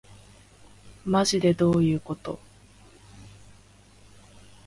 [1.05, 2.39] まじでどういうこと